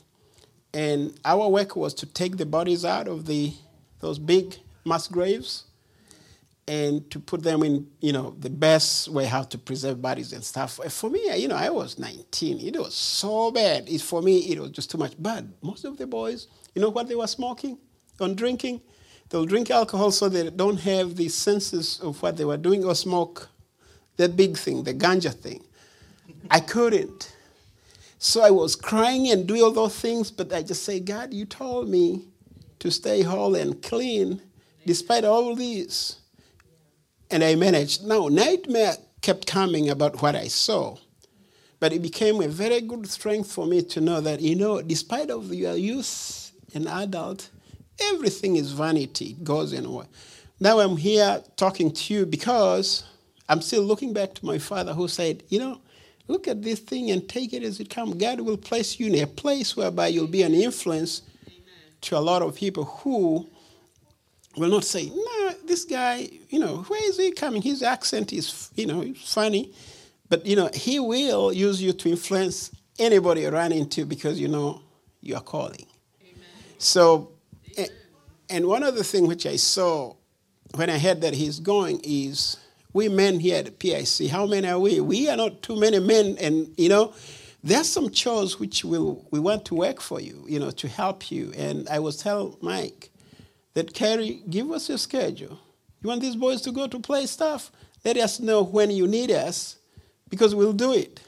[0.74, 3.52] And our work was to take the bodies out of the,
[4.00, 5.64] those big mass graves
[6.66, 10.44] and to put them in, you know, the best way how to preserve bodies and
[10.44, 10.78] stuff.
[10.90, 12.60] For me, you know, I was 19.
[12.60, 13.88] It was so bad.
[13.88, 15.14] It, for me, it was just too much.
[15.18, 17.78] But most of the boys, you know what they were smoking
[18.20, 18.82] and drinking?
[19.30, 22.94] They'll drink alcohol so they don't have the senses of what they were doing or
[22.94, 23.48] smoke
[24.18, 25.64] the big thing, the ganja thing.
[26.50, 27.34] I couldn't.
[28.18, 31.44] So I was crying and doing all those things, but I just say, God, you
[31.44, 32.26] told me
[32.80, 34.42] to stay holy and clean
[34.84, 36.18] despite all this
[37.30, 38.04] and I managed.
[38.04, 40.96] Now, nightmare kept coming about what I saw,
[41.80, 45.30] but it became a very good strength for me to know that, you know, despite
[45.30, 47.50] of your youth and adult,
[48.00, 50.06] everything is vanity, it goes anywhere.
[50.60, 53.04] Now I'm here talking to you because
[53.48, 55.80] I'm still looking back to my father who said, you know,
[56.28, 58.14] look at this thing and take it as it comes.
[58.14, 61.58] God will place you in a place whereby you'll be an influence Amen.
[62.02, 63.48] to a lot of people who
[64.56, 67.62] will not say, no, this guy, you know, where is he coming?
[67.62, 69.72] His accent is, you know, funny.
[70.28, 74.48] But, you know, he will use you to influence anybody you run into because you
[74.48, 74.82] know
[75.20, 75.86] you are calling.
[76.20, 76.44] Amen.
[76.78, 77.32] So,
[77.78, 77.90] Amen.
[78.50, 80.14] and one other thing which I saw
[80.74, 82.58] when I heard that he's going is
[82.92, 85.00] we men here at the PIC, how many are we?
[85.00, 87.14] We are not too many men, and, you know,
[87.62, 90.88] there are some chores which we'll, we want to work for you, you know, to
[90.88, 91.52] help you.
[91.56, 93.10] And I was tell Mike,
[93.74, 95.58] that Carrie, give us your schedule.
[96.00, 97.72] You want these boys to go to play stuff?
[98.04, 99.78] Let us know when you need us
[100.28, 101.20] because we'll do it.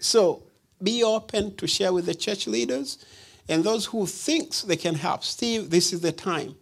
[0.00, 0.42] So
[0.82, 3.04] be open to share with the church leaders
[3.48, 5.24] and those who thinks they can help.
[5.24, 6.56] Steve, this is the time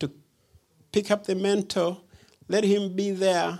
[0.00, 0.10] to
[0.92, 1.98] pick up the mentor,
[2.48, 3.58] let him be there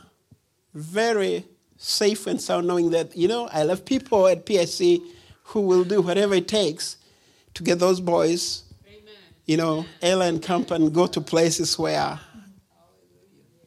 [0.74, 1.44] very
[1.76, 5.00] safe and sound, knowing that, you know, I love people at PSC
[5.44, 6.96] who will do whatever it takes
[7.54, 8.66] to get those boys
[9.46, 12.18] you know, airline company go to places where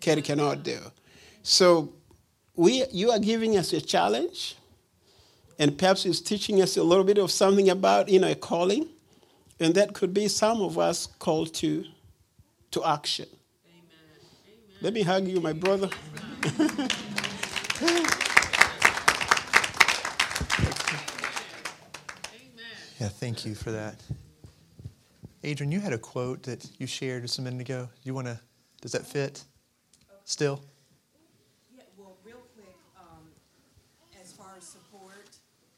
[0.02, 0.78] Kerry cannot do.
[1.42, 1.94] So
[2.56, 4.56] we, you are giving us a challenge,
[5.58, 8.90] and perhaps it's teaching us a little bit of something about, you know, a calling,
[9.60, 11.86] and that could be some of us called to,
[12.72, 13.28] to action.
[14.82, 14.86] Amen.
[14.86, 14.86] Amen.
[14.86, 15.90] Let me hug you, my brother.
[23.00, 24.02] yeah, thank you for that.
[25.44, 27.90] Adrian, you had a quote that you shared just a minute ago.
[28.04, 28.40] You want to,
[28.82, 29.44] does that fit
[30.26, 30.62] still?
[31.76, 33.24] Yeah, well, real quick, um,
[34.22, 35.28] as far as support,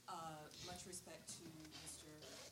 [0.10, 0.14] uh,
[0.66, 1.46] much respect to
[1.86, 2.10] Mr.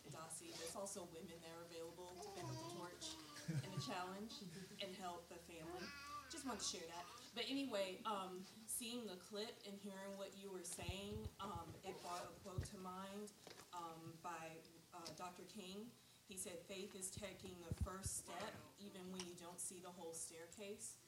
[0.10, 0.54] Adasi.
[0.58, 3.06] There's also women that are available to pick up the torch
[3.50, 4.34] and the challenge
[4.82, 5.86] and help the family.
[6.40, 7.04] Just want to share that.
[7.36, 12.24] But anyway, um, seeing the clip and hearing what you were saying, um, it brought
[12.24, 13.36] a quote to mind
[13.76, 14.56] um, by
[14.96, 15.44] uh, Dr.
[15.52, 15.92] King
[16.30, 20.14] he said faith is taking the first step even when you don't see the whole
[20.14, 21.02] staircase.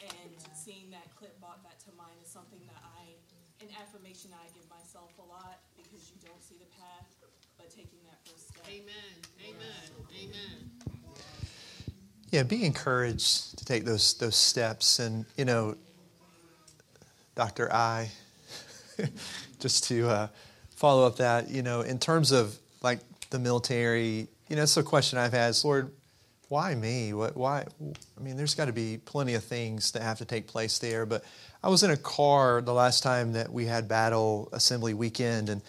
[0.00, 3.14] And seeing that clip brought that to mind is something that I,
[3.60, 7.06] an affirmation I give myself a lot because you don't see the path,
[7.54, 8.66] but taking that first step.
[8.66, 9.14] Amen.
[9.46, 9.86] Amen.
[10.10, 11.01] Amen.
[12.32, 15.76] Yeah, be encouraged to take those those steps, and you know,
[17.34, 18.10] Doctor I,
[19.60, 20.28] just to uh,
[20.70, 24.82] follow up that you know, in terms of like the military, you know, it's a
[24.82, 25.92] question I've had Lord,
[26.48, 27.12] why me?
[27.12, 27.66] What, why?
[28.16, 31.04] I mean, there's got to be plenty of things that have to take place there.
[31.04, 31.24] But
[31.62, 35.60] I was in a car the last time that we had Battle Assembly weekend, and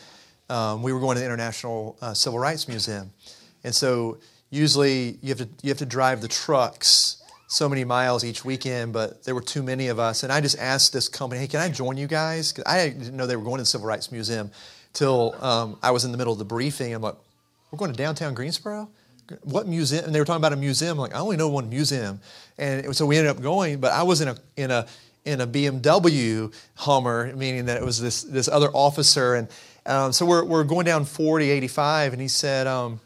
[0.50, 3.12] um, we were going to the International uh, Civil Rights Museum.
[3.66, 4.18] And so
[4.54, 8.94] usually you have to you have to drive the trucks so many miles each weekend,
[8.94, 10.24] but there were too many of us.
[10.24, 13.18] And I just asked this company, "Hey, can I join you guys?" Because I didn't
[13.18, 14.52] know they were going to the Civil Rights Museum
[14.94, 16.94] till um, I was in the middle of the briefing.
[16.94, 17.16] I'm like,
[17.72, 18.88] we're going to downtown Greensboro?
[19.42, 20.06] What museum?
[20.06, 20.92] And they were talking about a museum.
[20.92, 22.20] I'm like, I only know one museum.
[22.58, 24.86] And so we ended up going, but I was in a, in a,
[25.26, 29.36] in a BMW Hummer, meaning that it was this, this other officer.
[29.36, 29.48] And
[29.86, 33.00] um, so we're, we're going down 40, 85, and he said, um,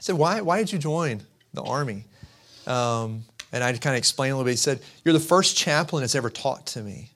[0.00, 1.20] I said, why, why did you join
[1.52, 2.04] the Army?
[2.66, 4.52] Um, and I kind of explained a little bit.
[4.52, 7.10] He said, You're the first chaplain that's ever taught to me.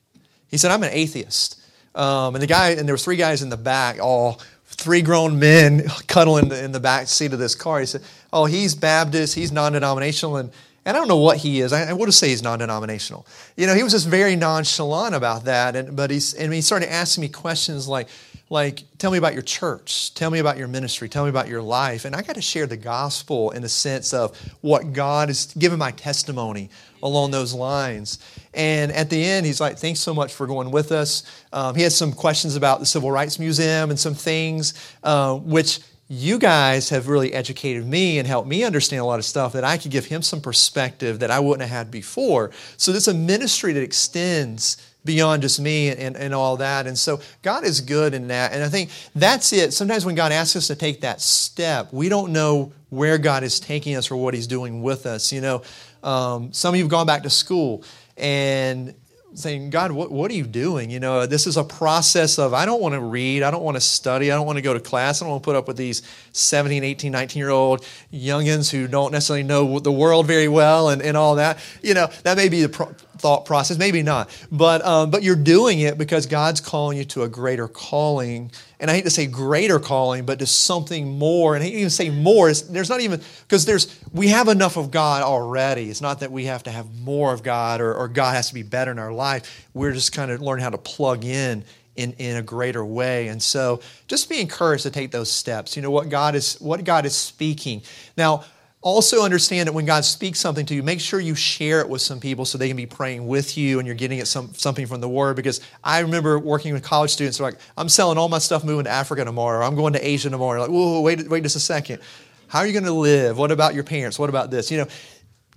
[0.49, 1.59] He said, I'm an atheist.
[1.95, 5.39] Um, and the guy, and there were three guys in the back, all three grown
[5.39, 7.79] men cuddling in the, in the back seat of this car.
[7.79, 10.37] He said, Oh, he's Baptist, he's non denominational.
[10.37, 10.51] And,
[10.85, 11.73] and I don't know what he is.
[11.73, 13.25] I, I would say he's non denominational.
[13.55, 15.75] You know, he was just very nonchalant about that.
[15.75, 18.07] And, but he's, and he started asking me questions like,
[18.49, 20.13] like, tell me about your church.
[20.13, 21.09] Tell me about your ministry.
[21.09, 22.05] Tell me about your life.
[22.05, 25.79] And I got to share the gospel in the sense of what God has given
[25.79, 26.69] my testimony
[27.01, 28.19] along those lines.
[28.53, 31.23] And at the end, he's like, thanks so much for going with us.
[31.51, 35.79] Um, he had some questions about the Civil Rights Museum and some things, uh, which
[36.07, 39.63] you guys have really educated me and helped me understand a lot of stuff that
[39.63, 42.51] I could give him some perspective that I wouldn't have had before.
[42.77, 46.87] So it's a ministry that extends beyond just me and, and all that.
[46.87, 48.51] And so God is good in that.
[48.51, 49.73] And I think that's it.
[49.73, 53.59] Sometimes when God asks us to take that step, we don't know where God is
[53.59, 55.31] taking us or what He's doing with us.
[55.31, 55.61] You know,
[56.03, 57.83] um, some of you have gone back to school
[58.17, 58.93] and
[59.37, 60.89] saying, God, what, what are you doing?
[60.89, 63.75] You know, this is a process of, I don't want to read, I don't want
[63.75, 65.67] to study, I don't want to go to class, I don't want to put up
[65.67, 70.47] with these 17, 18, 19 year old youngins who don't necessarily know the world very
[70.47, 71.59] well and, and all that.
[71.81, 74.29] You know, that may be the pro- thought process, maybe not.
[74.51, 78.51] But, um, but you're doing it because God's calling you to a greater calling.
[78.79, 81.55] And I hate to say greater calling, but to something more.
[81.55, 82.51] And I even say more.
[82.51, 85.89] There's not even, because there's, we have enough of God already.
[85.89, 88.53] It's not that we have to have more of God or, or God has to
[88.53, 89.67] be better in our life.
[89.73, 91.63] We're just kind of learning how to plug in
[91.95, 93.29] in, in a greater way.
[93.29, 95.75] And so just be encouraged to take those steps.
[95.75, 97.81] You know what God is what God is speaking.
[98.17, 98.43] Now,
[98.85, 102.03] also understand that when God speaks something to you, make sure you share it with
[102.03, 104.85] some people so they can be praying with you and you're getting it some, something
[104.85, 105.35] from the Word.
[105.35, 108.91] Because I remember working with college students, like, I'm selling all my stuff moving to
[108.91, 109.65] Africa tomorrow.
[109.65, 110.61] I'm going to Asia tomorrow.
[110.61, 111.99] Like, whoa, wait, wait just a second.
[112.47, 113.39] How are you going to live?
[113.39, 114.19] What about your parents?
[114.19, 114.69] What about this?
[114.69, 114.87] You know,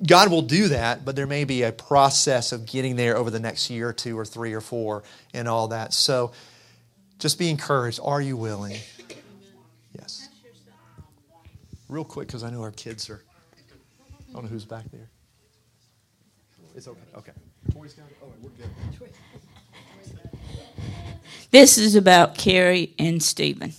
[0.06, 3.40] God will do that, but there may be a process of getting there over the
[3.40, 5.02] next year or two or three or four
[5.34, 5.92] and all that.
[5.92, 6.32] So
[7.18, 8.00] just be encouraged.
[8.02, 8.78] Are you willing?
[11.88, 13.22] Real quick because I know our kids are.
[14.28, 15.08] I don't know who's back there.
[16.74, 17.00] It's okay.
[17.16, 17.32] Okay.
[17.72, 18.16] Got it.
[18.22, 18.68] Oh, we're good.
[21.50, 23.72] This is about Carrie and Stephen.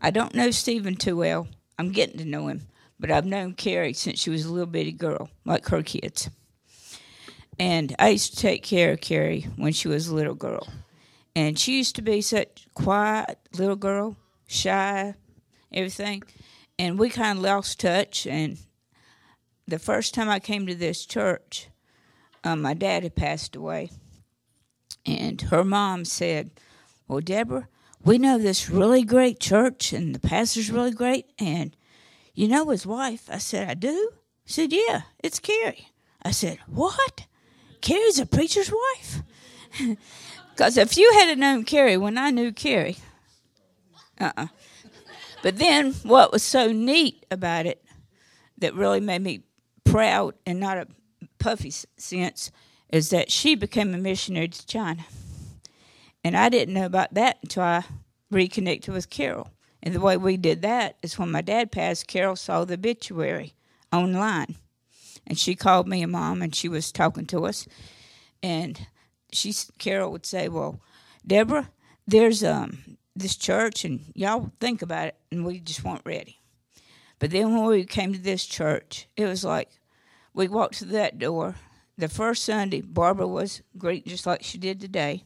[0.00, 1.48] I don't know Stephen too well.
[1.76, 2.68] I'm getting to know him,
[3.00, 6.30] but I've known Carrie since she was a little bitty girl, like her kids.
[7.58, 10.68] And I used to take care of Carrie when she was a little girl.
[11.34, 15.14] And she used to be such quiet little girl, shy,
[15.72, 16.22] everything
[16.78, 18.26] and we kind of lost touch.
[18.26, 18.58] And
[19.66, 21.68] the first time I came to this church,
[22.44, 23.90] um, my dad had passed away,
[25.04, 26.50] and her mom said,
[27.06, 27.68] "Well, Deborah,
[28.04, 31.76] we know this really great church, and the pastor's really great, and
[32.34, 34.12] you know his wife." I said, "I do."
[34.44, 35.88] She said, "Yeah, it's Carrie."
[36.22, 37.26] I said, "What?
[37.80, 39.22] Carrie's a preacher's wife?"
[40.58, 42.96] Because if you had known Carrie when I knew Carrie,
[44.20, 44.46] uh uh-uh.
[45.42, 47.84] But then what was so neat about it
[48.58, 49.42] that really made me
[49.84, 50.88] proud and not a
[51.38, 52.50] puffy sense
[52.90, 55.04] is that she became a missionary to China.
[56.24, 57.84] And I didn't know about that until I
[58.30, 59.50] reconnected with Carol.
[59.82, 63.54] And the way we did that is when my dad passed, Carol saw the obituary
[63.92, 64.56] online.
[65.26, 67.66] And she called me a mom and she was talking to us.
[68.42, 68.86] And
[69.32, 70.80] she Carol would say, Well,
[71.26, 71.70] Deborah,
[72.06, 76.38] there's um this church and y'all think about it and we just weren't ready.
[77.18, 79.68] But then when we came to this church it was like
[80.34, 81.56] we walked through that door.
[81.96, 85.24] The first sunday barbara was great just like she did today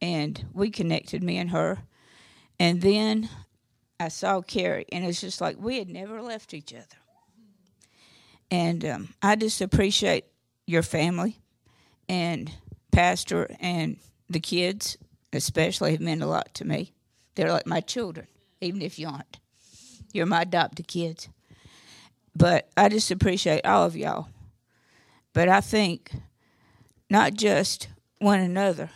[0.00, 1.78] and we connected me and her.
[2.58, 3.28] And then
[4.00, 6.84] i saw carrie and it's just like we had never left each other.
[8.50, 10.24] And um, i just appreciate
[10.66, 11.38] your family
[12.08, 12.50] and
[12.90, 14.96] pastor and the kids
[15.32, 16.92] especially have meant a lot to me.
[17.34, 18.26] They're like my children,
[18.60, 19.38] even if you aren't.
[20.12, 21.28] You're my adopted kids.
[22.34, 24.28] But I just appreciate all of y'all.
[25.32, 26.12] But I think
[27.10, 28.90] not just one another,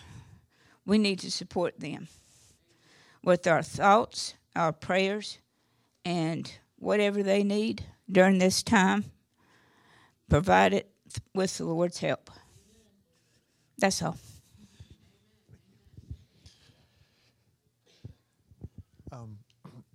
[0.85, 2.09] we need to support them
[3.23, 5.39] with our thoughts, our prayers,
[6.05, 9.05] and whatever they need during this time,
[10.29, 10.91] provide it
[11.35, 12.31] with the Lord's help.
[13.79, 14.17] That's all.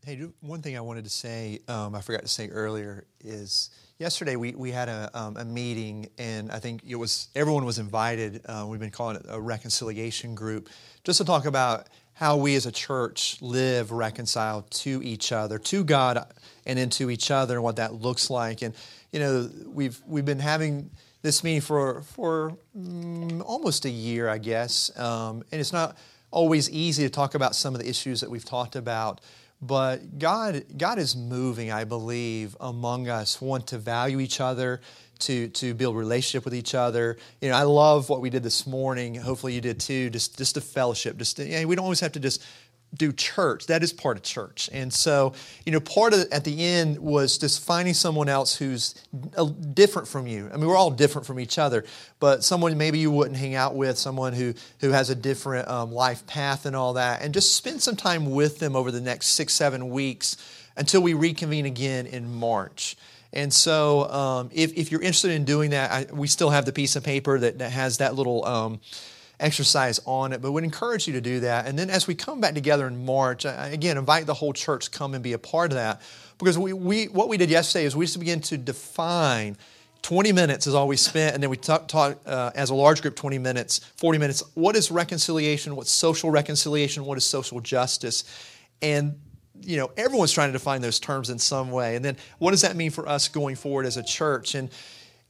[0.08, 4.38] Hey, one thing I wanted to say, um, I forgot to say earlier, is yesterday
[4.38, 8.40] we, we had a, um, a meeting, and I think it was everyone was invited.
[8.46, 10.70] Uh, we've been calling it a reconciliation group,
[11.04, 15.84] just to talk about how we as a church live reconciled to each other, to
[15.84, 16.26] God,
[16.66, 18.62] and into each other, and what that looks like.
[18.62, 18.74] And
[19.12, 20.90] you know, we've we've been having
[21.22, 25.98] this meeting for for mm, almost a year, I guess, um, and it's not
[26.32, 29.20] always easy to talk about some of the issues that we've talked about.
[29.62, 34.82] But God, God is moving, I believe, among us, want to value each other,
[35.20, 37.18] to, to build relationship with each other.
[37.42, 39.16] You know, I love what we did this morning.
[39.16, 40.10] Hopefully you did too.
[40.10, 41.18] Just, just a fellowship.
[41.18, 42.46] Just, you know, we don't always have to just
[42.94, 43.68] do church.
[43.68, 44.70] That is part of church.
[44.72, 45.34] And so,
[45.66, 48.96] you know, part of at the end was just finding someone else who's
[49.74, 50.50] different from you.
[50.54, 51.84] I mean, we're all different from each other,
[52.20, 55.92] but someone maybe you wouldn't hang out with, someone who who has a different um,
[55.92, 59.28] life path and all that, and just spend some time with them over the next
[59.28, 60.38] six, seven weeks
[60.78, 62.96] until we reconvene again in March.
[63.34, 66.72] And so, um, if, if you're interested in doing that, I, we still have the
[66.72, 68.46] piece of paper that, that has that little.
[68.46, 68.80] Um,
[69.40, 71.68] exercise on it, but would encourage you to do that.
[71.68, 74.92] And then as we come back together in March, I, again, invite the whole church
[74.92, 76.02] come and be a part of that.
[76.38, 79.58] Because we, we, what we did yesterday is we just began to define
[80.04, 83.02] 20 minutes is all we spent, and then we talked talk, uh, as a large
[83.02, 84.44] group 20 minutes, 40 minutes.
[84.54, 85.76] What is reconciliation?
[85.76, 87.04] What's social reconciliation?
[87.04, 88.24] What is social justice?
[88.82, 89.20] And
[89.62, 91.96] you know, everyone's trying to define those terms in some way.
[91.96, 94.56] And then what does that mean for us going forward as a church?
[94.56, 94.70] And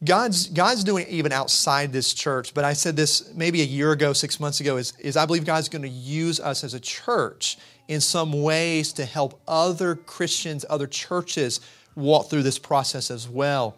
[0.03, 2.53] God's, God's doing it even outside this church.
[2.53, 5.45] But I said this maybe a year ago, six months ago, is, is I believe
[5.45, 10.65] God's going to use us as a church in some ways to help other Christians,
[10.69, 11.61] other churches
[11.95, 13.75] walk through this process as well.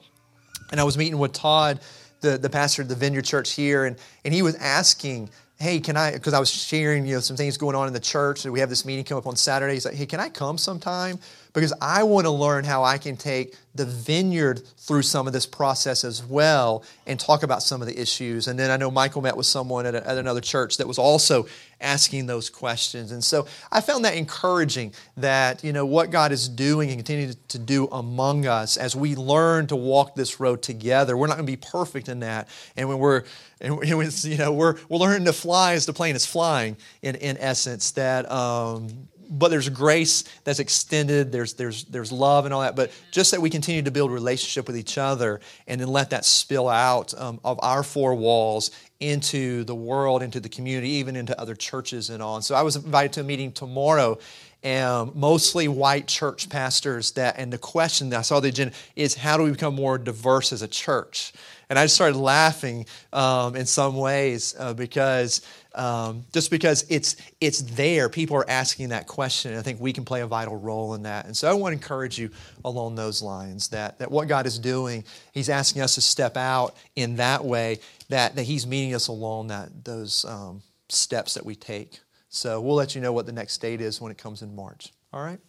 [0.71, 1.79] And I was meeting with Todd,
[2.21, 3.95] the, the pastor of the Vineyard Church here, and,
[4.25, 7.57] and he was asking, hey, can I, because I was sharing, you know, some things
[7.57, 9.73] going on in the church, we have this meeting come up on Saturday.
[9.73, 11.19] He's like, hey, can I come sometime?
[11.53, 15.45] Because I want to learn how I can take the vineyard through some of this
[15.45, 18.47] process as well and talk about some of the issues.
[18.47, 20.97] And then I know Michael met with someone at, a, at, another church that was
[20.97, 21.47] also
[21.79, 23.11] asking those questions.
[23.11, 27.35] And so I found that encouraging that, you know, what God is doing and continuing
[27.47, 31.15] to do among us as we learn to walk this road together.
[31.15, 32.47] We're not going to be perfect in that.
[32.75, 33.23] And when we're,
[33.61, 33.81] and
[34.23, 37.91] you know, we're, we're learning to fly as the plane is flying in, in essence,
[37.91, 42.91] that, um, but there's grace that's extended there's there's there's love and all that but
[43.11, 46.67] just that we continue to build relationship with each other and then let that spill
[46.67, 51.55] out um, of our four walls into the world into the community even into other
[51.55, 54.17] churches and and so i was invited to a meeting tomorrow
[54.61, 59.15] and mostly white church pastors that and the question that i saw the agenda is
[59.15, 61.31] how do we become more diverse as a church?
[61.69, 65.41] And i started laughing um, in some ways uh, because
[65.75, 69.93] um, just because it's it's there people are asking that question and i think we
[69.93, 71.25] can play a vital role in that.
[71.25, 72.31] And so i want to encourage you
[72.65, 76.75] along those lines that, that what god is doing he's asking us to step out
[76.95, 81.55] in that way that, that he's meeting us along that those um, steps that we
[81.55, 81.99] take.
[82.27, 84.91] So we'll let you know what the next date is when it comes in march.
[85.13, 85.39] All right?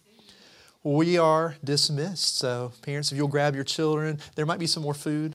[0.83, 2.39] We are dismissed.
[2.39, 5.29] So parents if you'll grab your children there might be some more food